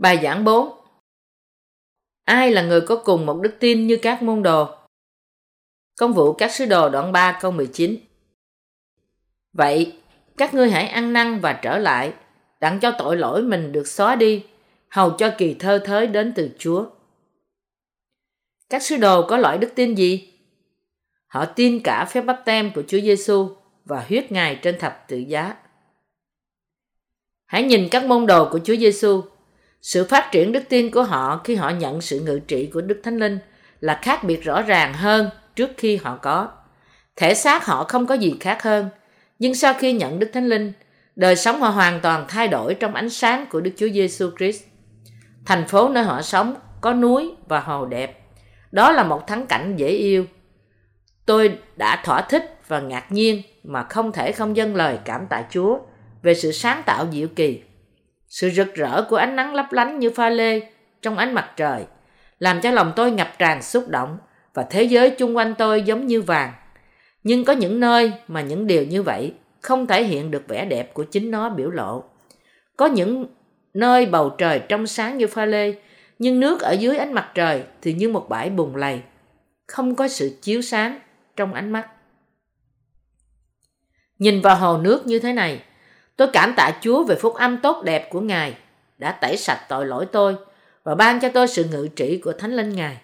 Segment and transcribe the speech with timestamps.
[0.00, 0.72] Bài giảng 4
[2.24, 4.68] Ai là người có cùng một đức tin như các môn đồ?
[5.96, 7.96] Công vụ các sứ đồ đoạn 3 câu 19
[9.52, 9.92] Vậy,
[10.36, 12.14] các ngươi hãy ăn năn và trở lại,
[12.60, 14.44] đặng cho tội lỗi mình được xóa đi,
[14.88, 16.86] hầu cho kỳ thơ thới đến từ Chúa.
[18.70, 20.32] Các sứ đồ có loại đức tin gì?
[21.26, 23.48] Họ tin cả phép bắp tem của Chúa Giêsu
[23.84, 25.56] và huyết Ngài trên thập tự giá.
[27.46, 29.22] Hãy nhìn các môn đồ của Chúa Giêsu.
[29.82, 33.00] Sự phát triển đức tin của họ khi họ nhận sự ngự trị của Đức
[33.04, 33.38] Thánh Linh
[33.80, 36.48] là khác biệt rõ ràng hơn trước khi họ có.
[37.16, 38.88] Thể xác họ không có gì khác hơn,
[39.38, 40.72] nhưng sau khi nhận Đức Thánh Linh,
[41.16, 44.62] đời sống họ hoàn toàn thay đổi trong ánh sáng của Đức Chúa Giêsu Christ.
[45.46, 48.20] Thành phố nơi họ sống có núi và hồ đẹp.
[48.72, 50.26] Đó là một thắng cảnh dễ yêu.
[51.26, 55.44] Tôi đã thỏa thích và ngạc nhiên mà không thể không dâng lời cảm tạ
[55.50, 55.78] Chúa
[56.22, 57.62] về sự sáng tạo diệu kỳ.
[58.30, 60.60] Sự rực rỡ của ánh nắng lấp lánh như pha lê
[61.02, 61.84] trong ánh mặt trời
[62.38, 64.18] làm cho lòng tôi ngập tràn xúc động
[64.54, 66.52] và thế giới chung quanh tôi giống như vàng.
[67.22, 70.94] Nhưng có những nơi mà những điều như vậy không thể hiện được vẻ đẹp
[70.94, 72.04] của chính nó biểu lộ.
[72.76, 73.26] Có những
[73.74, 75.74] nơi bầu trời trong sáng như pha lê,
[76.18, 79.00] nhưng nước ở dưới ánh mặt trời thì như một bãi bùn lầy,
[79.66, 81.00] không có sự chiếu sáng
[81.36, 81.88] trong ánh mắt.
[84.18, 85.62] Nhìn vào hồ nước như thế này,
[86.20, 88.56] tôi cảm tạ Chúa về phúc âm tốt đẹp của Ngài
[88.98, 90.36] đã tẩy sạch tội lỗi tôi
[90.84, 92.96] và ban cho tôi sự ngự trị của Thánh Linh Ngài.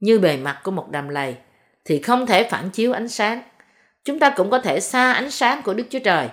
[0.00, 1.36] Như bề mặt của một đầm lầy
[1.84, 3.42] thì không thể phản chiếu ánh sáng.
[4.04, 6.28] Chúng ta cũng có thể xa ánh sáng của Đức Chúa Trời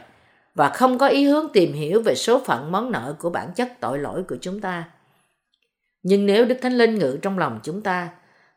[0.56, 3.72] và không có ý hướng tìm hiểu về số phận món nợ của bản chất
[3.80, 4.84] tội lỗi của chúng ta.
[6.04, 8.10] Nhưng nếu Đức Thánh Linh ngự trong lòng chúng ta,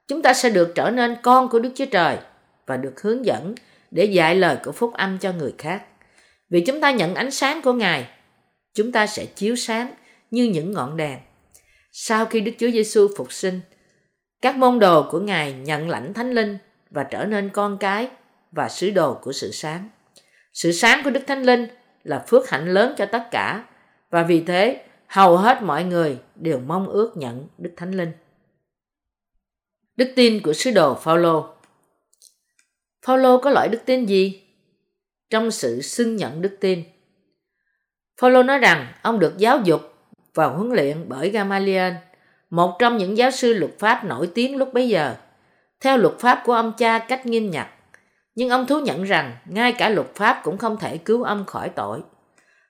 [0.09, 2.19] chúng ta sẽ được trở nên con của Đức Chúa Trời
[2.67, 3.55] và được hướng dẫn
[3.91, 5.83] để dạy lời của phúc âm cho người khác.
[6.51, 8.09] Vì chúng ta nhận ánh sáng của Ngài,
[8.75, 9.95] chúng ta sẽ chiếu sáng
[10.31, 11.19] như những ngọn đèn.
[11.93, 13.61] Sau khi Đức Chúa Giêsu phục sinh,
[14.43, 16.59] các môn đồ của Ngài nhận lãnh Thánh Linh
[16.91, 18.09] và trở nên con cái
[18.53, 19.89] và sứ đồ của sự sáng.
[20.53, 21.67] Sự sáng của Đức Thánh Linh
[22.05, 23.65] là phước hạnh lớn cho tất cả
[24.11, 28.13] và vì thế hầu hết mọi người đều mong ước nhận Đức Thánh Linh.
[29.97, 31.47] Đức tin của sứ đồ Phaolô
[33.07, 34.46] Phaolô có loại đức tin gì?
[35.31, 36.83] Trong sự xưng nhận đức tin.
[38.21, 39.95] Phaolô nói rằng ông được giáo dục
[40.35, 41.93] và huấn luyện bởi Gamaliel,
[42.51, 45.15] một trong những giáo sư luật pháp nổi tiếng lúc bấy giờ.
[45.81, 47.69] Theo luật pháp của ông cha cách nghiêm ngặt,
[48.35, 51.69] nhưng ông thú nhận rằng ngay cả luật pháp cũng không thể cứu ông khỏi
[51.69, 52.01] tội.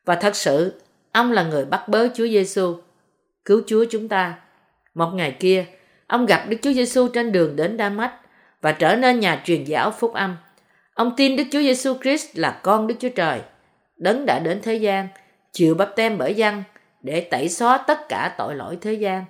[0.05, 0.81] Và thật sự,
[1.13, 2.77] ông là người bắt bớ Chúa Giêsu,
[3.45, 4.39] cứu Chúa chúng ta.
[4.95, 5.67] Một ngày kia,
[6.07, 8.15] ông gặp Đức Chúa Giêsu trên đường đến Đa Mách
[8.61, 10.37] và trở nên nhà truyền giáo phúc âm.
[10.97, 13.41] Ông tin Đức Chúa Giêsu Christ là con Đức Chúa Trời,
[13.97, 15.09] đấng đã đến thế gian,
[15.53, 16.63] chịu bắp tem bởi dân
[17.03, 19.25] để tẩy xóa tất cả tội lỗi thế gian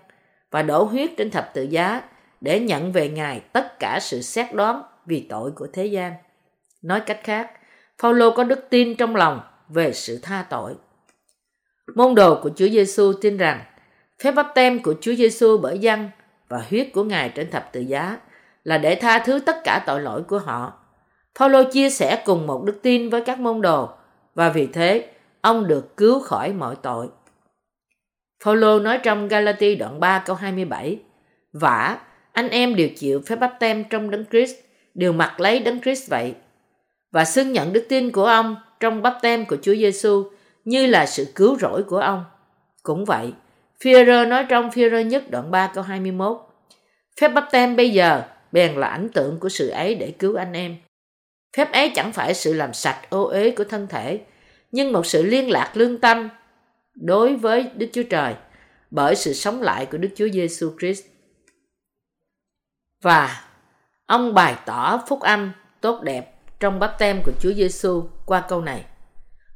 [0.50, 2.02] và đổ huyết trên thập tự giá
[2.40, 6.14] để nhận về Ngài tất cả sự xét đoán vì tội của thế gian.
[6.82, 7.50] Nói cách khác,
[7.98, 10.74] Phaolô có đức tin trong lòng về sự tha tội.
[11.94, 13.64] Môn đồ của Chúa Giêsu tin rằng
[14.22, 16.10] phép bắp tem của Chúa Giêsu bởi dân
[16.48, 18.16] và huyết của Ngài trên thập tự giá
[18.64, 20.85] là để tha thứ tất cả tội lỗi của họ.
[21.38, 23.88] Phaolô chia sẻ cùng một đức tin với các môn đồ
[24.34, 25.08] và vì thế
[25.40, 27.08] ông được cứu khỏi mọi tội.
[28.44, 30.98] Phaolô nói trong Galati đoạn 3 câu 27
[31.52, 31.98] Vả,
[32.32, 34.54] anh em đều chịu phép bắp tem trong đấng Christ,
[34.94, 36.34] đều mặc lấy đấng Christ vậy.
[37.12, 40.30] Và xưng nhận đức tin của ông trong bắp tem của Chúa Giêsu
[40.64, 42.24] như là sự cứu rỗi của ông.
[42.82, 43.32] Cũng vậy,
[43.80, 46.36] Führer nói trong Führer nhất đoạn 3 câu 21
[47.20, 48.22] Phép bắp tem bây giờ
[48.52, 50.76] bèn là ảnh tượng của sự ấy để cứu anh em.
[51.56, 54.20] Phép ấy chẳng phải sự làm sạch ô uế của thân thể,
[54.72, 56.28] nhưng một sự liên lạc lương tâm
[56.94, 58.34] đối với Đức Chúa Trời
[58.90, 61.04] bởi sự sống lại của Đức Chúa Giêsu Christ.
[63.02, 63.44] Và
[64.06, 68.60] ông bày tỏ phúc âm tốt đẹp trong bắp tem của Chúa Giêsu qua câu
[68.60, 68.84] này.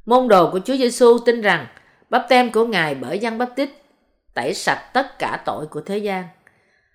[0.05, 1.67] Môn đồ của Chúa Giêsu tin rằng
[2.09, 3.83] bắp tem của Ngài bởi dân bắp tích
[4.33, 6.27] tẩy sạch tất cả tội của thế gian.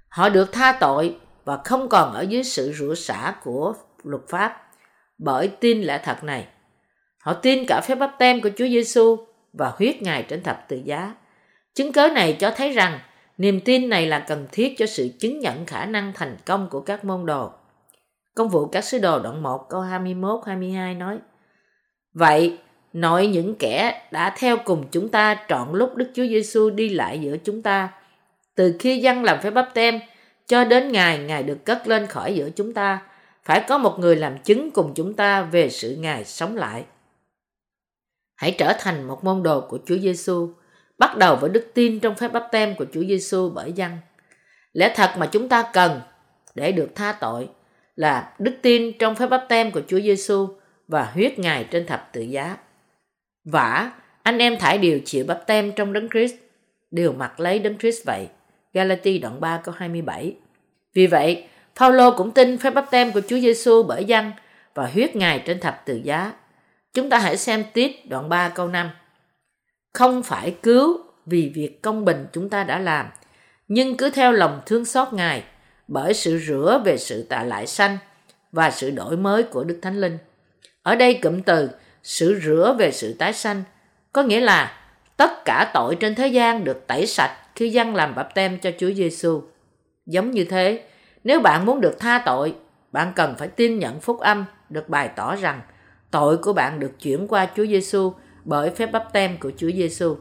[0.09, 4.66] Họ được tha tội và không còn ở dưới sự rủa xả của luật pháp
[5.19, 6.47] bởi tin lẽ thật này.
[7.19, 9.17] Họ tin cả phép bắp tem của Chúa Giêsu
[9.53, 11.15] và huyết Ngài trên thập tự giá.
[11.75, 12.99] Chứng cớ này cho thấy rằng
[13.39, 16.81] niềm tin này là cần thiết cho sự chứng nhận khả năng thành công của
[16.81, 17.51] các môn đồ.
[18.35, 21.19] Công vụ các sứ đồ đoạn 1 câu 21-22 nói
[22.15, 22.59] Vậy,
[22.93, 27.19] nội những kẻ đã theo cùng chúng ta trọn lúc Đức Chúa Giêsu đi lại
[27.19, 27.89] giữa chúng ta,
[28.55, 30.01] từ khi dân làm phép bắp tem
[30.47, 33.03] cho đến ngày Ngài được cất lên khỏi giữa chúng ta,
[33.47, 36.85] phải có một người làm chứng cùng chúng ta về sự Ngài sống lại.
[38.37, 40.51] Hãy trở thành một môn đồ của Chúa Giêsu
[40.99, 43.93] bắt đầu với đức tin trong phép báp tem của Chúa Giêsu bởi dân.
[44.73, 46.01] Lẽ thật mà chúng ta cần
[46.55, 47.49] để được tha tội
[47.95, 50.49] là đức tin trong phép báp tem của Chúa Giêsu
[50.89, 52.57] và huyết Ngài trên thập tự giá.
[53.45, 53.93] Vả,
[54.23, 56.35] anh em thải đều chịu báp tem trong đấng Christ,
[56.91, 58.29] đều mặc lấy đấng Christ vậy.
[58.73, 60.37] Galati đoạn 3 câu 27.
[60.95, 64.33] Vì vậy, Phaolô cũng tin phép báp tem của Chúa Giêsu bởi dân
[64.75, 66.33] và huyết Ngài trên thập tự giá.
[66.95, 68.91] Chúng ta hãy xem Tít đoạn 3 câu 5.
[69.95, 73.07] Không phải cứu vì việc công bình chúng ta đã làm,
[73.69, 75.43] nhưng cứ theo lòng thương xót Ngài
[75.89, 77.99] bởi sự rửa về sự tạ lại sanh
[78.53, 80.19] và sự đổi mới của Đức Thánh Linh.
[80.83, 81.71] Ở đây cụm từ
[82.03, 83.63] sự rửa về sự tái sanh
[84.13, 84.81] có nghĩa là
[85.17, 88.71] tất cả tội trên thế gian được tẩy sạch khi dân làm baptêm tem cho
[88.79, 89.43] Chúa Giêsu.
[90.07, 90.83] Giống như thế,
[91.27, 92.55] nếu bạn muốn được tha tội,
[92.93, 95.61] bạn cần phải tin nhận phúc âm được bày tỏ rằng
[96.11, 98.13] tội của bạn được chuyển qua Chúa Giêsu
[98.45, 100.17] bởi phép bắp tem của Chúa Giêsu.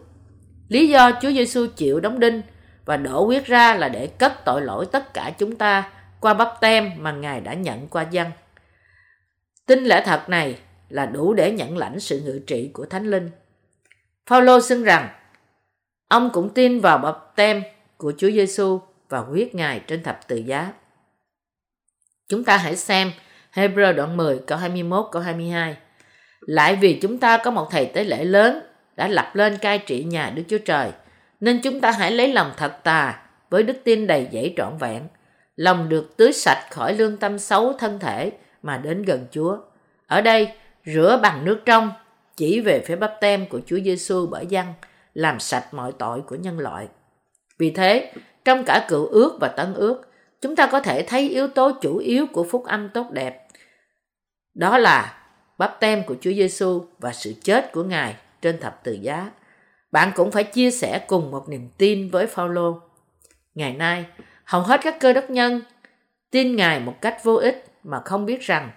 [0.69, 2.41] Lý do Chúa Giêsu chịu đóng đinh
[2.85, 6.53] và đổ huyết ra là để cất tội lỗi tất cả chúng ta qua bắp
[6.61, 8.27] tem mà Ngài đã nhận qua dân.
[9.65, 10.57] Tin lẽ thật này
[10.89, 13.29] là đủ để nhận lãnh sự ngự trị của Thánh Linh.
[14.27, 15.09] Phaolô xưng rằng
[16.07, 17.63] ông cũng tin vào bắp tem
[17.97, 18.79] của Chúa Giêsu
[19.09, 20.73] và huyết Ngài trên thập tự giá.
[22.29, 23.11] Chúng ta hãy xem
[23.53, 25.77] Hebrew đoạn 10 câu 21 câu 22.
[26.39, 28.59] Lại vì chúng ta có một thầy tế lễ lớn
[28.95, 30.91] đã lập lên cai trị nhà Đức Chúa Trời,
[31.39, 33.19] nên chúng ta hãy lấy lòng thật tà
[33.49, 35.01] với đức tin đầy dẫy trọn vẹn,
[35.55, 38.31] lòng được tưới sạch khỏi lương tâm xấu thân thể
[38.63, 39.57] mà đến gần Chúa.
[40.07, 40.51] Ở đây,
[40.85, 41.91] rửa bằng nước trong
[42.35, 44.65] chỉ về phép bắp tem của Chúa Giêsu bởi dân
[45.13, 46.87] làm sạch mọi tội của nhân loại.
[47.57, 48.11] Vì thế,
[48.45, 50.01] trong cả cựu ước và tân ước,
[50.45, 53.47] chúng ta có thể thấy yếu tố chủ yếu của phúc âm tốt đẹp.
[54.53, 55.17] Đó là
[55.57, 59.31] bắp tem của Chúa Giêsu và sự chết của Ngài trên thập tự giá.
[59.91, 62.79] Bạn cũng phải chia sẻ cùng một niềm tin với Phaolô.
[63.55, 64.05] Ngày nay,
[64.43, 65.61] hầu hết các cơ đốc nhân
[66.31, 68.71] tin Ngài một cách vô ích mà không biết rằng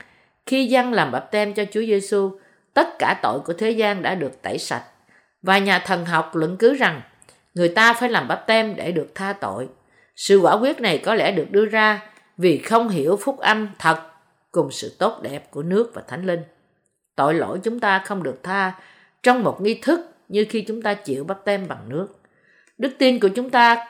[0.47, 2.39] khi dân làm bắp tem cho Chúa Giêsu,
[2.75, 4.85] tất cả tội của thế gian đã được tẩy sạch.
[5.43, 7.03] Và nhà thần học luận cứ rằng
[7.55, 9.69] người ta phải làm bắp tem để được tha tội.
[10.19, 12.03] Sự quả quyết này có lẽ được đưa ra
[12.39, 14.01] vì không hiểu phúc âm thật
[14.51, 16.43] cùng sự tốt đẹp của nước và thánh linh.
[17.17, 18.73] Tội lỗi chúng ta không được tha
[19.23, 22.07] trong một nghi thức như khi chúng ta chịu bắp tem bằng nước.
[22.79, 23.87] Đức tin của chúng ta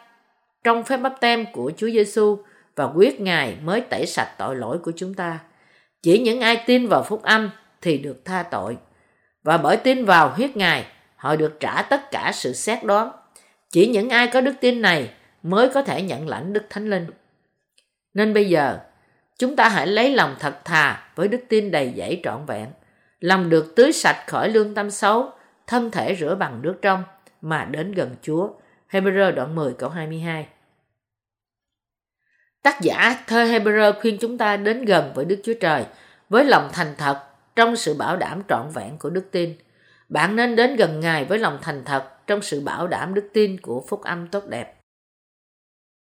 [0.64, 2.38] trong phép bắp tem của Chúa Giêsu
[2.76, 5.38] và quyết Ngài mới tẩy sạch tội lỗi của chúng ta.
[6.02, 8.76] Chỉ những ai tin vào phúc âm thì được tha tội.
[9.42, 10.86] Và bởi tin vào huyết Ngài,
[11.16, 13.10] họ được trả tất cả sự xét đoán.
[13.70, 15.10] Chỉ những ai có đức tin này
[15.50, 17.06] mới có thể nhận lãnh Đức Thánh Linh.
[18.14, 18.78] Nên bây giờ,
[19.38, 22.66] chúng ta hãy lấy lòng thật thà với đức tin đầy dẫy trọn vẹn,
[23.20, 25.30] lòng được tưới sạch khỏi lương tâm xấu,
[25.66, 27.04] thân thể rửa bằng nước trong
[27.40, 28.48] mà đến gần Chúa.
[28.90, 30.48] Hebrew đoạn 10 câu 22
[32.62, 35.84] Tác giả thơ Hebrew khuyên chúng ta đến gần với Đức Chúa Trời
[36.28, 37.22] với lòng thành thật
[37.56, 39.54] trong sự bảo đảm trọn vẹn của đức tin.
[40.08, 43.60] Bạn nên đến gần Ngài với lòng thành thật trong sự bảo đảm đức tin
[43.60, 44.77] của phúc âm tốt đẹp.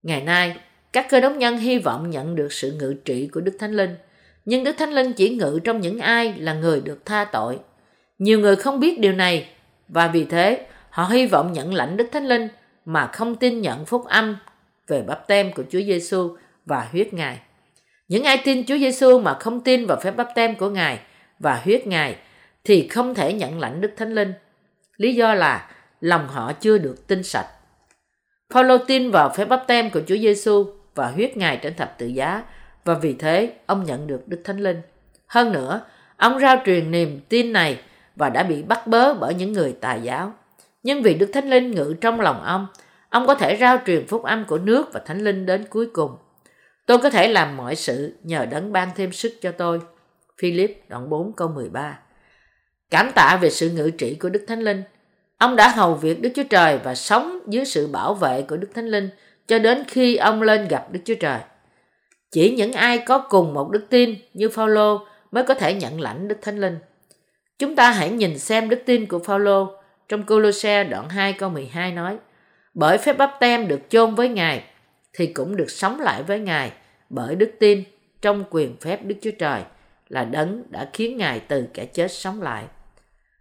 [0.04, 0.56] Ngày nay,
[0.94, 3.96] các cơ đốc nhân hy vọng nhận được sự ngự trị của Đức Thánh Linh,
[4.46, 7.60] nhưng Đức Thánh Linh chỉ ngự trong những ai là người được tha tội.
[8.20, 9.50] Nhiều người không biết điều này
[9.88, 12.48] và vì thế họ hy vọng nhận lãnh Đức Thánh Linh
[12.86, 14.38] mà không tin nhận phúc âm
[14.88, 17.40] về bắp tem của Chúa Giêsu và huyết Ngài.
[18.08, 21.00] Những ai tin Chúa Giêsu mà không tin vào phép bắp tem của Ngài
[21.40, 22.16] và huyết Ngài
[22.64, 24.34] thì không thể nhận lãnh Đức Thánh Linh.
[24.98, 27.48] Lý do là lòng họ chưa được tinh sạch.
[28.54, 32.08] Paulo tin vào phép bắp tem của Chúa Giêsu và huyết Ngài trên thập tự
[32.08, 32.44] giá
[32.86, 34.82] và vì thế ông nhận được Đức Thánh Linh.
[35.28, 35.82] Hơn nữa,
[36.18, 37.80] ông rao truyền niềm tin này
[38.16, 40.34] và đã bị bắt bớ bởi những người tà giáo.
[40.84, 42.68] Nhưng vì Đức Thánh Linh ngự trong lòng ông,
[43.10, 46.18] ông có thể rao truyền phúc âm của nước và Thánh Linh đến cuối cùng.
[46.86, 49.82] Tôi có thể làm mọi sự nhờ đấng ban thêm sức cho tôi.
[50.42, 52.00] Philip đoạn 4 câu 13
[52.90, 54.84] Cảm tạ về sự ngự trị của Đức Thánh Linh.
[55.38, 58.70] Ông đã hầu việc Đức Chúa Trời và sống dưới sự bảo vệ của Đức
[58.76, 59.10] Thánh Linh
[59.48, 61.40] cho đến khi ông lên gặp Đức Chúa Trời.
[62.32, 66.28] Chỉ những ai có cùng một đức tin như Phaolô mới có thể nhận lãnh
[66.28, 66.78] Đức Thánh Linh.
[67.60, 69.72] Chúng ta hãy nhìn xem đức tin của Phaolô
[70.10, 72.18] trong Colosse đoạn 2 câu 12 nói:
[72.74, 74.64] Bởi phép báp tem được chôn với Ngài
[75.14, 76.72] thì cũng được sống lại với Ngài
[77.10, 77.84] bởi đức tin
[78.22, 79.62] trong quyền phép Đức Chúa Trời
[80.10, 82.64] là đấng đã khiến Ngài từ kẻ chết sống lại.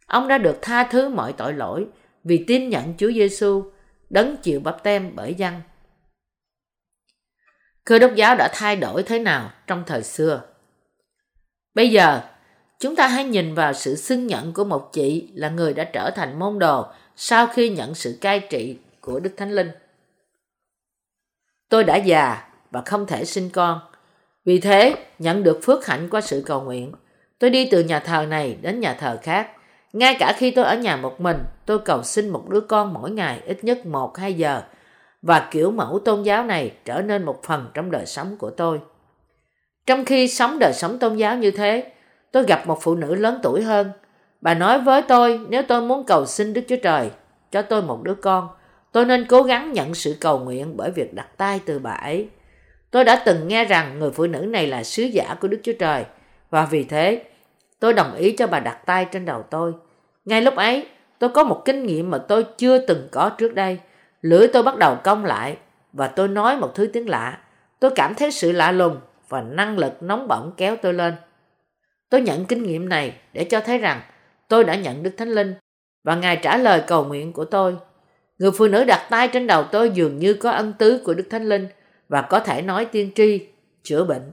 [0.07, 1.87] Ông đã được tha thứ mọi tội lỗi
[2.25, 3.71] vì tin nhận Chúa Giêsu
[4.11, 5.55] đấng chịu bắp tem bởi dân.
[7.85, 10.43] Cơ đốc giáo đã thay đổi thế nào trong thời xưa?
[11.75, 12.21] Bây giờ,
[12.81, 16.11] chúng ta hãy nhìn vào sự xưng nhận của một chị là người đã trở
[16.11, 16.87] thành môn đồ
[17.17, 19.71] sau khi nhận sự cai trị của Đức Thánh Linh.
[21.69, 23.81] Tôi đã già và không thể sinh con.
[24.45, 26.93] Vì thế, nhận được phước hạnh qua sự cầu nguyện,
[27.39, 29.56] tôi đi từ nhà thờ này đến nhà thờ khác.
[29.97, 33.11] Ngay cả khi tôi ở nhà một mình, tôi cầu xin một đứa con mỗi
[33.11, 34.63] ngày ít nhất 1-2 giờ
[35.23, 38.81] và kiểu mẫu tôn giáo này trở nên một phần trong đời sống của tôi.
[39.87, 41.93] Trong khi sống đời sống tôn giáo như thế,
[42.33, 43.91] tôi gặp một phụ nữ lớn tuổi hơn.
[44.41, 47.11] Bà nói với tôi nếu tôi muốn cầu xin Đức Chúa Trời
[47.51, 48.49] cho tôi một đứa con,
[48.93, 52.29] tôi nên cố gắng nhận sự cầu nguyện bởi việc đặt tay từ bà ấy.
[52.91, 55.75] Tôi đã từng nghe rằng người phụ nữ này là sứ giả của Đức Chúa
[55.79, 56.05] Trời
[56.51, 57.25] và vì thế
[57.81, 59.73] tôi đồng ý cho bà đặt tay trên đầu tôi.
[60.27, 60.87] Ngay lúc ấy,
[61.19, 63.79] tôi có một kinh nghiệm mà tôi chưa từng có trước đây.
[64.23, 65.57] Lưỡi tôi bắt đầu cong lại
[65.93, 67.39] và tôi nói một thứ tiếng lạ.
[67.81, 71.15] Tôi cảm thấy sự lạ lùng và năng lực nóng bỏng kéo tôi lên.
[72.11, 74.01] Tôi nhận kinh nghiệm này để cho thấy rằng
[74.49, 75.55] tôi đã nhận Đức Thánh Linh
[76.05, 77.77] và Ngài trả lời cầu nguyện của tôi.
[78.39, 81.27] Người phụ nữ đặt tay trên đầu tôi dường như có ân tứ của Đức
[81.31, 81.69] Thánh Linh
[82.09, 83.47] và có thể nói tiên tri,
[83.83, 84.33] chữa bệnh.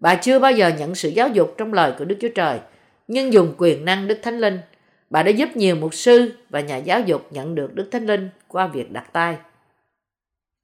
[0.00, 2.58] Bà chưa bao giờ nhận sự giáo dục trong lời của Đức Chúa Trời,
[3.08, 4.58] nhưng dùng quyền năng Đức Thánh Linh,
[5.10, 8.28] bà đã giúp nhiều mục sư và nhà giáo dục nhận được Đức Thánh Linh
[8.48, 9.36] qua việc đặt tay.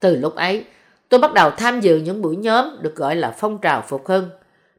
[0.00, 0.64] Từ lúc ấy,
[1.08, 4.30] tôi bắt đầu tham dự những buổi nhóm được gọi là phong trào phục hưng.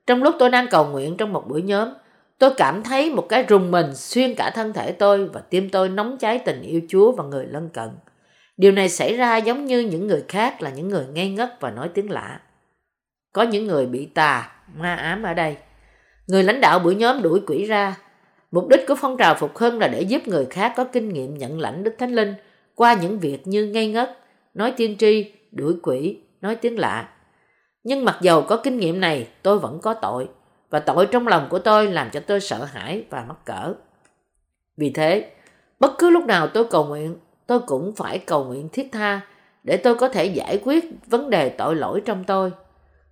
[0.07, 1.89] Trong lúc tôi đang cầu nguyện trong một buổi nhóm,
[2.37, 5.89] tôi cảm thấy một cái rùng mình xuyên cả thân thể tôi và tim tôi
[5.89, 7.89] nóng cháy tình yêu Chúa và người lân cận.
[8.57, 11.71] Điều này xảy ra giống như những người khác là những người ngây ngất và
[11.71, 12.39] nói tiếng lạ.
[13.33, 15.57] Có những người bị tà, ma ám ở đây.
[16.27, 17.95] Người lãnh đạo buổi nhóm đuổi quỷ ra.
[18.51, 21.37] Mục đích của phong trào phục hưng là để giúp người khác có kinh nghiệm
[21.37, 22.33] nhận lãnh Đức Thánh Linh
[22.75, 24.19] qua những việc như ngây ngất,
[24.53, 27.09] nói tiên tri, đuổi quỷ, nói tiếng lạ.
[27.83, 30.27] Nhưng mặc dầu có kinh nghiệm này, tôi vẫn có tội,
[30.69, 33.73] và tội trong lòng của tôi làm cho tôi sợ hãi và mắc cỡ.
[34.77, 35.31] Vì thế,
[35.79, 37.15] bất cứ lúc nào tôi cầu nguyện,
[37.47, 39.21] tôi cũng phải cầu nguyện thiết tha
[39.63, 42.51] để tôi có thể giải quyết vấn đề tội lỗi trong tôi.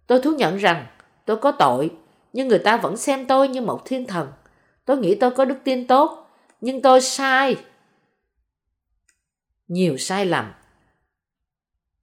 [0.08, 0.86] Tôi thú nhận rằng
[1.26, 1.92] tôi có tội,
[2.34, 4.28] nhưng người ta vẫn xem tôi như một thiên thần.
[4.86, 6.30] Tôi nghĩ tôi có đức tin tốt,
[6.62, 7.56] nhưng tôi sai.
[9.68, 10.54] Nhiều sai lầm.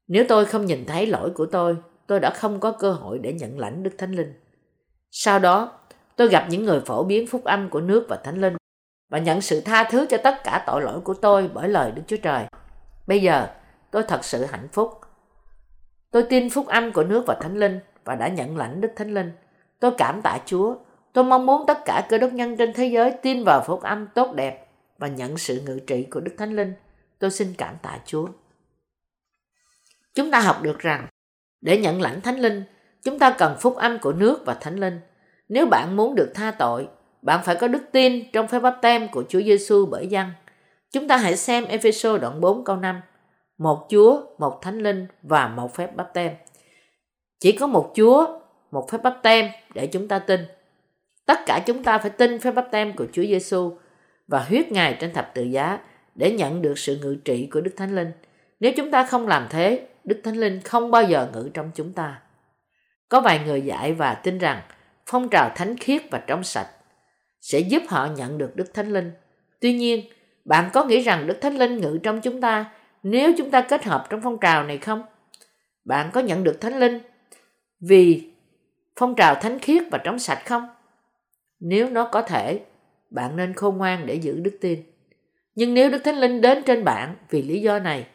[0.09, 3.33] Nếu tôi không nhìn thấy lỗi của tôi, tôi đã không có cơ hội để
[3.33, 4.35] nhận lãnh Đức Thánh Linh.
[5.11, 5.81] Sau đó,
[6.17, 8.57] tôi gặp những người phổ biến phúc âm của nước và Thánh Linh
[9.09, 12.03] và nhận sự tha thứ cho tất cả tội lỗi của tôi bởi lời Đức
[12.07, 12.47] Chúa Trời.
[13.07, 13.47] Bây giờ,
[13.91, 15.01] tôi thật sự hạnh phúc.
[16.11, 19.15] Tôi tin phúc âm của nước và Thánh Linh và đã nhận lãnh Đức Thánh
[19.15, 19.33] Linh.
[19.81, 20.77] Tôi cảm tạ Chúa.
[21.13, 24.07] Tôi mong muốn tất cả cơ đốc nhân trên thế giới tin vào phúc âm
[24.15, 24.67] tốt đẹp
[24.99, 26.73] và nhận sự ngự trị của Đức Thánh Linh.
[27.19, 28.29] Tôi xin cảm tạ Chúa.
[30.15, 31.07] Chúng ta học được rằng
[31.61, 32.65] để nhận lãnh Thánh Linh,
[33.03, 35.01] chúng ta cần phúc âm của nước và Thánh Linh.
[35.49, 36.89] Nếu bạn muốn được tha tội,
[37.23, 40.27] bạn phải có đức tin trong phép báp tem của Chúa Giêsu bởi dân.
[40.93, 43.01] Chúng ta hãy xem Ephesos đoạn 4 câu 5.
[43.59, 46.33] Một Chúa, một Thánh Linh và một phép báp tem.
[47.41, 48.41] Chỉ có một Chúa,
[48.71, 50.41] một phép báp tem để chúng ta tin.
[51.31, 53.79] Tất cả chúng ta phải tin phép bắp tem của Chúa Giêsu
[54.29, 55.79] và huyết Ngài trên thập tự giá
[56.15, 58.13] để nhận được sự ngự trị của Đức Thánh Linh.
[58.61, 61.93] Nếu chúng ta không làm thế, Đức Thánh Linh không bao giờ ngự trong chúng
[61.93, 62.23] ta.
[63.09, 64.61] Có vài người dạy và tin rằng
[65.07, 66.69] phong trào thánh khiết và trong sạch
[67.41, 69.13] sẽ giúp họ nhận được Đức Thánh Linh.
[69.61, 70.05] Tuy nhiên,
[70.45, 72.71] bạn có nghĩ rằng Đức Thánh Linh ngự trong chúng ta
[73.03, 75.03] nếu chúng ta kết hợp trong phong trào này không?
[75.85, 76.99] Bạn có nhận được Thánh Linh
[77.81, 78.31] vì
[78.97, 80.69] phong trào thánh khiết và trong sạch không?
[81.61, 82.61] Nếu nó có thể,
[83.11, 84.83] bạn nên khôn ngoan để giữ đức tin.
[85.55, 88.07] Nhưng nếu Đức Thánh Linh đến trên bạn vì lý do này,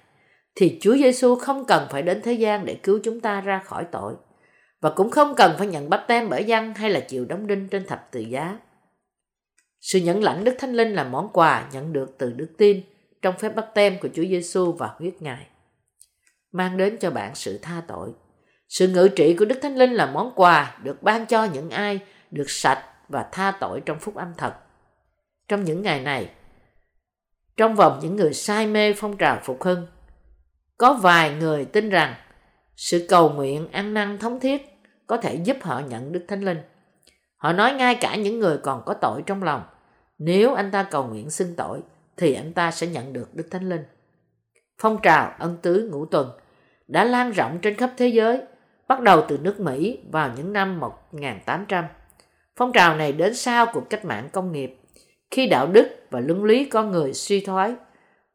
[0.56, 3.86] thì Chúa Giêsu không cần phải đến thế gian để cứu chúng ta ra khỏi
[3.92, 4.14] tội
[4.82, 7.68] và cũng không cần phải nhận bắp tem bởi dân hay là chịu đóng đinh
[7.68, 8.60] trên thập tự giá.
[9.82, 12.82] Sự nhận lãnh Đức Thánh Linh là món quà nhận được từ đức tin
[13.22, 15.48] trong phép bắp tem của Chúa Giêsu và huyết Ngài.
[16.52, 18.10] Mang đến cho bạn sự tha tội.
[18.70, 22.00] Sự ngự trị của Đức Thánh Linh là món quà được ban cho những ai
[22.32, 24.54] được sạch và tha tội trong phúc âm thật.
[25.48, 26.30] Trong những ngày này,
[27.58, 29.88] trong vòng những người say mê phong trào phục hưng,
[30.78, 32.16] có vài người tin rằng
[32.76, 34.76] sự cầu nguyện ăn năn thống thiết
[35.08, 36.60] có thể giúp họ nhận Đức Thánh Linh.
[37.38, 39.64] Họ nói ngay cả những người còn có tội trong lòng,
[40.18, 41.82] nếu anh ta cầu nguyện xưng tội,
[42.18, 43.84] thì anh ta sẽ nhận được Đức Thánh Linh.
[44.78, 46.32] Phong trào ân tứ ngũ tuần
[46.88, 48.42] đã lan rộng trên khắp thế giới,
[48.88, 51.86] bắt đầu từ nước Mỹ vào những năm 1800.
[52.56, 54.76] Phong trào này đến sau cuộc cách mạng công nghiệp,
[55.32, 57.76] khi đạo đức và luân lý con người suy thoái.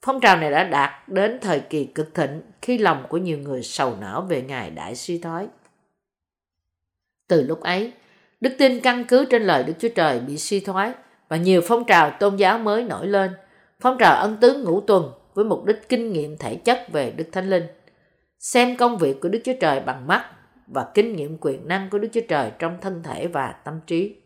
[0.02, 3.62] Phong trào này đã đạt đến thời kỳ cực thịnh khi lòng của nhiều người
[3.62, 5.46] sầu não về ngày đại suy thoái.
[7.28, 7.92] Từ lúc ấy,
[8.40, 10.92] đức tin căn cứ trên lời Đức Chúa Trời bị suy thoái
[11.28, 13.30] và nhiều phong trào tôn giáo mới nổi lên.
[13.80, 17.24] Phong trào ân tứ ngũ tuần với mục đích kinh nghiệm thể chất về Đức
[17.32, 17.66] Thánh Linh.
[18.38, 20.30] Xem công việc của Đức Chúa Trời bằng mắt
[20.72, 24.16] và kinh nghiệm quyền năng của Đức Chúa Trời trong thân thể và tâm trí.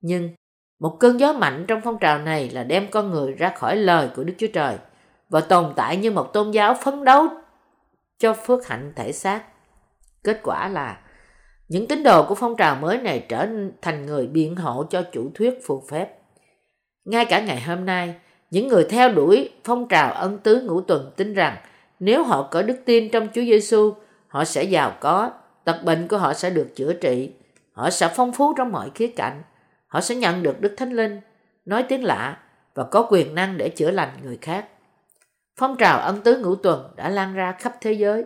[0.00, 0.30] Nhưng
[0.78, 4.08] một cơn gió mạnh trong phong trào này là đem con người ra khỏi lời
[4.16, 4.76] của Đức Chúa Trời
[5.28, 7.26] và tồn tại như một tôn giáo phấn đấu
[8.18, 9.42] cho phước hạnh thể xác.
[10.24, 11.00] Kết quả là
[11.68, 13.48] những tín đồ của phong trào mới này trở
[13.82, 16.18] thành người biện hộ cho chủ thuyết phù phép.
[17.04, 18.14] Ngay cả ngày hôm nay,
[18.50, 21.56] những người theo đuổi phong trào ân tứ ngũ tuần tin rằng
[22.00, 23.94] nếu họ có đức tin trong Chúa Giêsu,
[24.28, 25.30] họ sẽ giàu có,
[25.68, 27.32] tật bệnh của họ sẽ được chữa trị,
[27.72, 29.42] họ sẽ phong phú trong mọi khía cạnh,
[29.86, 31.20] họ sẽ nhận được Đức Thánh Linh,
[31.64, 32.38] nói tiếng lạ
[32.74, 34.68] và có quyền năng để chữa lành người khác.
[35.56, 38.24] Phong trào ân tứ ngũ tuần đã lan ra khắp thế giới.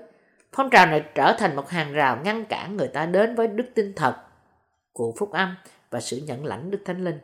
[0.53, 3.67] Phong trào này trở thành một hàng rào ngăn cản người ta đến với đức
[3.75, 4.17] tin thật
[4.93, 5.55] của phúc âm
[5.91, 7.19] và sự nhận lãnh Đức Thánh Linh.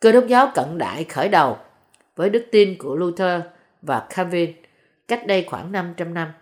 [0.00, 1.56] Cơ đốc giáo cận đại khởi đầu
[2.16, 3.42] với đức tin của Luther
[3.82, 4.52] và Calvin
[5.08, 6.32] cách đây khoảng 500 năm.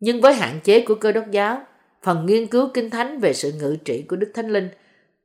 [0.00, 1.64] Nhưng với hạn chế của cơ đốc giáo,
[2.08, 4.68] phần nghiên cứu kinh thánh về sự ngự trị của Đức Thánh Linh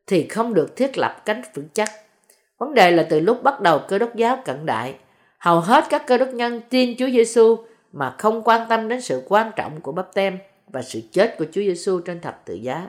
[0.08, 1.90] thì không được thiết lập cánh vững chắc.
[2.58, 4.96] Vấn đề là từ lúc bắt đầu cơ đốc giáo cận đại,
[5.38, 7.58] hầu hết các cơ đốc nhân tin Chúa Giêsu
[7.94, 10.38] mà không quan tâm đến sự quan trọng của bắp tem
[10.68, 12.88] và sự chết của Chúa Giêsu trên thập tự giá.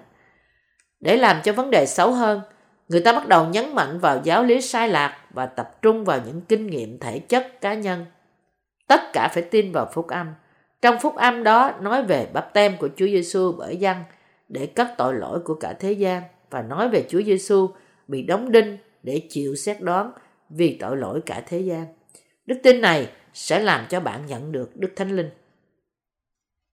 [1.00, 2.40] Để làm cho vấn đề xấu hơn,
[2.88, 6.20] người ta bắt đầu nhấn mạnh vào giáo lý sai lạc và tập trung vào
[6.26, 8.04] những kinh nghiệm thể chất cá nhân.
[8.86, 10.26] Tất cả phải tin vào phúc âm.
[10.84, 13.96] Trong phúc âm đó nói về bắp tem của Chúa Giêsu bởi dân
[14.48, 17.70] để cất tội lỗi của cả thế gian và nói về Chúa Giêsu
[18.08, 20.12] bị đóng đinh để chịu xét đoán
[20.50, 21.86] vì tội lỗi cả thế gian.
[22.46, 25.30] Đức tin này sẽ làm cho bạn nhận được Đức Thánh Linh.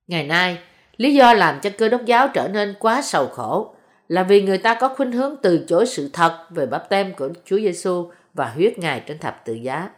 [0.07, 0.57] Ngày nay,
[0.97, 3.75] lý do làm cho cơ đốc giáo trở nên quá sầu khổ
[4.07, 7.29] là vì người ta có khuynh hướng từ chối sự thật về bắp tem của
[7.45, 9.89] Chúa Giêsu và huyết Ngài trên thập tự giá.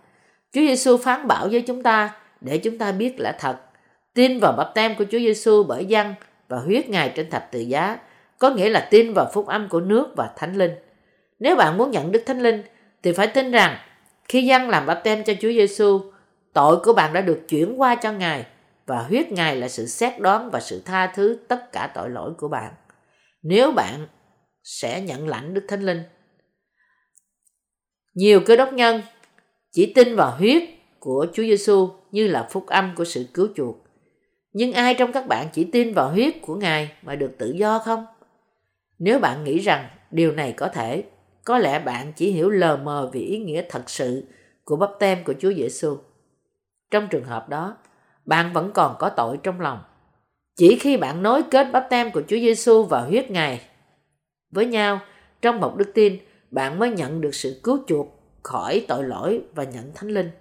[0.51, 3.57] Chúa Giêsu phán bảo với chúng ta để chúng ta biết là thật.
[4.13, 6.13] Tin vào bắp tem của Chúa Giêsu bởi dân
[6.47, 7.99] và huyết Ngài trên thập tự giá
[8.39, 10.71] có nghĩa là tin vào phúc âm của nước và thánh linh.
[11.39, 12.63] Nếu bạn muốn nhận Đức Thánh Linh
[13.03, 13.77] thì phải tin rằng
[14.29, 16.01] khi dân làm bắp tem cho Chúa Giêsu,
[16.53, 18.45] tội của bạn đã được chuyển qua cho Ngài
[18.85, 22.33] và huyết Ngài là sự xét đoán và sự tha thứ tất cả tội lỗi
[22.37, 22.73] của bạn.
[23.43, 24.07] Nếu bạn
[24.63, 26.03] sẽ nhận lãnh Đức Thánh Linh.
[28.13, 29.01] Nhiều cơ đốc nhân
[29.71, 30.63] chỉ tin vào huyết
[30.99, 33.82] của Chúa Giêsu như là phúc âm của sự cứu chuộc.
[34.53, 37.79] Nhưng ai trong các bạn chỉ tin vào huyết của Ngài mà được tự do
[37.79, 38.05] không?
[38.99, 41.03] Nếu bạn nghĩ rằng điều này có thể,
[41.45, 44.23] có lẽ bạn chỉ hiểu lờ mờ về ý nghĩa thật sự
[44.63, 45.97] của bắp tem của Chúa Giêsu.
[46.91, 47.77] Trong trường hợp đó,
[48.25, 49.79] bạn vẫn còn có tội trong lòng.
[50.55, 53.61] Chỉ khi bạn nối kết bắp tem của Chúa Giêsu và huyết Ngài
[54.51, 54.99] với nhau
[55.41, 56.17] trong một đức tin,
[56.51, 58.07] bạn mới nhận được sự cứu chuộc
[58.43, 60.31] khỏi tội lỗi và nhận thánh linh.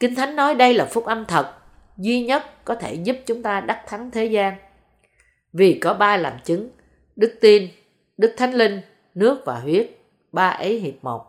[0.00, 1.52] Kinh Thánh nói đây là phúc âm thật,
[1.96, 4.56] duy nhất có thể giúp chúng ta đắc thắng thế gian.
[5.52, 6.70] Vì có ba làm chứng,
[7.16, 7.68] đức tin,
[8.16, 8.80] đức thánh linh,
[9.14, 9.90] nước và huyết,
[10.32, 11.24] ba ấy hiệp một.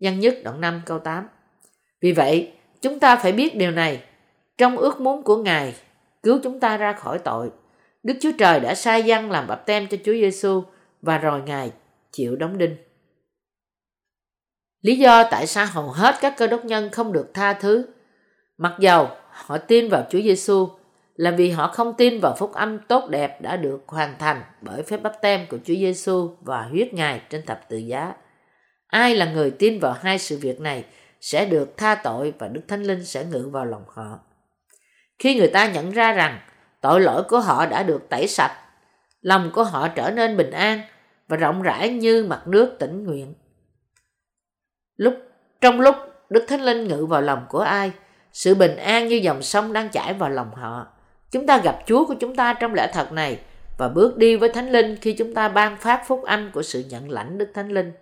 [0.00, 1.28] Nhân nhất đoạn 5 câu 8
[2.00, 4.02] Vì vậy, chúng ta phải biết điều này.
[4.58, 5.74] Trong ước muốn của Ngài,
[6.22, 7.50] cứu chúng ta ra khỏi tội.
[8.02, 10.62] Đức Chúa Trời đã sai dân làm bập tem cho Chúa Giêsu
[11.02, 11.72] và rồi Ngài
[12.12, 12.76] chịu đóng đinh.
[14.82, 17.86] Lý do tại sao hầu hết các cơ đốc nhân không được tha thứ,
[18.58, 20.68] mặc dầu họ tin vào Chúa Giêsu
[21.16, 24.82] là vì họ không tin vào phúc âm tốt đẹp đã được hoàn thành bởi
[24.82, 28.14] phép bắp tem của Chúa Giêsu và huyết Ngài trên thập tự giá.
[28.86, 30.84] Ai là người tin vào hai sự việc này
[31.20, 34.18] sẽ được tha tội và Đức Thánh Linh sẽ ngự vào lòng họ.
[35.18, 36.40] Khi người ta nhận ra rằng
[36.80, 38.56] tội lỗi của họ đã được tẩy sạch,
[39.20, 40.80] lòng của họ trở nên bình an
[41.28, 43.34] và rộng rãi như mặt nước tĩnh nguyện.
[44.96, 45.14] Lúc
[45.60, 45.96] trong lúc
[46.30, 47.92] Đức Thánh Linh ngự vào lòng của ai,
[48.36, 50.86] sự bình an như dòng sông đang chảy vào lòng họ.
[51.30, 53.38] Chúng ta gặp Chúa của chúng ta trong lẽ thật này
[53.78, 56.84] và bước đi với Thánh Linh khi chúng ta ban phát phúc âm của sự
[56.88, 57.92] nhận lãnh Đức Thánh Linh.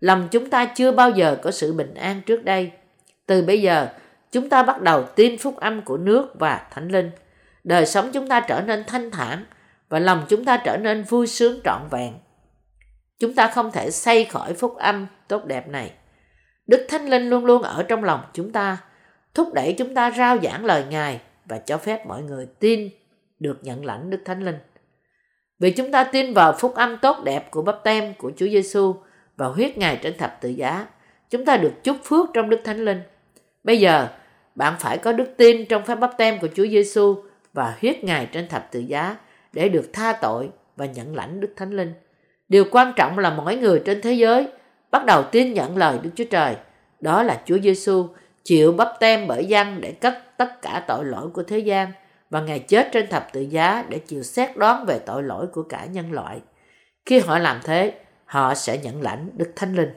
[0.00, 2.70] Lòng chúng ta chưa bao giờ có sự bình an trước đây.
[3.26, 3.88] Từ bây giờ,
[4.32, 7.10] chúng ta bắt đầu tin phúc âm của nước và Thánh Linh.
[7.64, 9.44] Đời sống chúng ta trở nên thanh thản
[9.88, 12.12] và lòng chúng ta trở nên vui sướng trọn vẹn.
[13.18, 15.92] Chúng ta không thể xây khỏi phúc âm tốt đẹp này.
[16.66, 18.78] Đức Thánh Linh luôn luôn ở trong lòng chúng ta,
[19.36, 22.90] thúc đẩy chúng ta rao giảng lời Ngài và cho phép mọi người tin
[23.38, 24.58] được nhận lãnh Đức Thánh Linh.
[25.58, 28.94] Vì chúng ta tin vào phúc âm tốt đẹp của bắp tem của Chúa Giêsu
[29.36, 30.86] và huyết Ngài trên thập tự giá,
[31.30, 33.00] chúng ta được chúc phước trong Đức Thánh Linh.
[33.64, 34.08] Bây giờ,
[34.54, 37.16] bạn phải có đức tin trong phép bắp tem của Chúa Giêsu
[37.52, 39.16] và huyết Ngài trên thập tự giá
[39.52, 41.92] để được tha tội và nhận lãnh Đức Thánh Linh.
[42.48, 44.48] Điều quan trọng là mỗi người trên thế giới
[44.90, 46.56] bắt đầu tin nhận lời Đức Chúa Trời
[47.00, 48.06] Đó là Chúa Giêsu
[48.46, 51.92] chịu bắp tem bởi dân để cất tất cả tội lỗi của thế gian
[52.30, 55.62] và Ngài chết trên thập tự giá để chịu xét đoán về tội lỗi của
[55.62, 56.40] cả nhân loại.
[57.06, 57.92] Khi họ làm thế,
[58.24, 59.90] họ sẽ nhận lãnh Đức Thánh Linh.